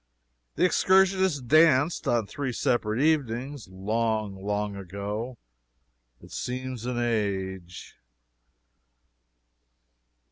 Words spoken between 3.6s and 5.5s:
long, long ago,